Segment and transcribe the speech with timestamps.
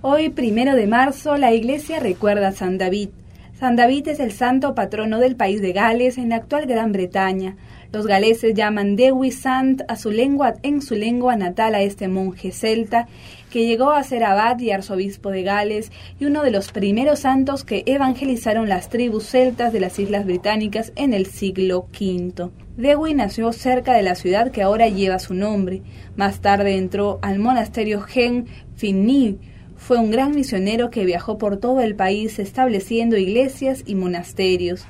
[0.00, 3.08] Hoy, primero de marzo, la iglesia recuerda a San David.
[3.58, 7.56] San David es el santo patrono del país de Gales en la actual Gran Bretaña.
[7.90, 13.08] Los galeses llaman Dewi Sant su lengua, en su lengua natal a este monje celta
[13.50, 15.90] que llegó a ser abad y arzobispo de Gales
[16.20, 20.92] y uno de los primeros santos que evangelizaron las tribus celtas de las Islas Británicas
[20.94, 22.50] en el siglo V.
[22.76, 25.82] Dewi nació cerca de la ciudad que ahora lleva su nombre.
[26.14, 29.38] Más tarde entró al monasterio Gen Finni.
[29.78, 34.84] Fue un gran misionero que viajó por todo el país estableciendo iglesias y monasterios.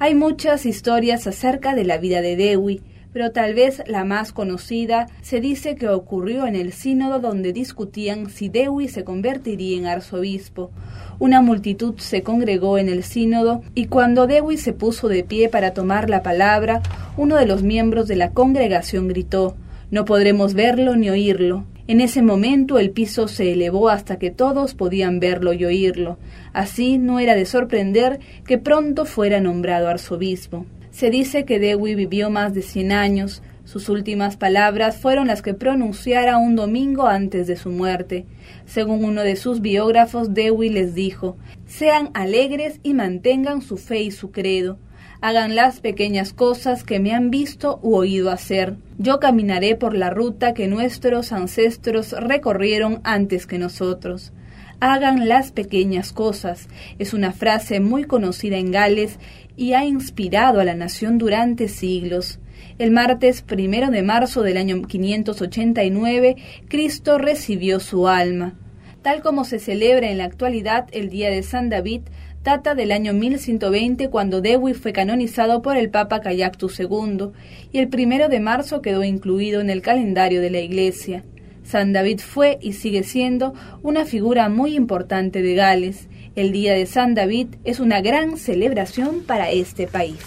[0.00, 5.06] Hay muchas historias acerca de la vida de Dewi, pero tal vez la más conocida
[5.22, 10.72] se dice que ocurrió en el sínodo donde discutían si Dewi se convertiría en arzobispo.
[11.20, 15.74] Una multitud se congregó en el sínodo y cuando Dewi se puso de pie para
[15.74, 16.82] tomar la palabra,
[17.16, 19.54] uno de los miembros de la congregación gritó
[19.92, 21.66] No podremos verlo ni oírlo.
[21.86, 26.18] En ese momento el piso se elevó hasta que todos podían verlo y oírlo.
[26.54, 30.64] Así no era de sorprender que pronto fuera nombrado arzobispo.
[30.90, 33.42] Se dice que Dewey vivió más de cien años.
[33.64, 38.24] Sus últimas palabras fueron las que pronunciara un domingo antes de su muerte.
[38.64, 44.10] Según uno de sus biógrafos, Dewey les dijo Sean alegres y mantengan su fe y
[44.10, 44.78] su credo
[45.24, 48.76] hagan las pequeñas cosas que me han visto u oído hacer.
[48.98, 54.34] Yo caminaré por la ruta que nuestros ancestros recorrieron antes que nosotros.
[54.80, 59.18] Hagan las pequeñas cosas es una frase muy conocida en Gales
[59.56, 62.38] y ha inspirado a la nación durante siglos.
[62.78, 66.36] El martes primero de marzo del año 589,
[66.68, 68.58] Cristo recibió su alma.
[69.00, 72.02] Tal como se celebra en la actualidad el Día de San David,
[72.44, 77.30] data del año 1120 cuando Dewi fue canonizado por el Papa Cayactus II
[77.72, 81.24] y el primero de marzo quedó incluido en el calendario de la Iglesia.
[81.64, 86.08] San David fue y sigue siendo una figura muy importante de Gales.
[86.36, 90.18] El Día de San David es una gran celebración para este país.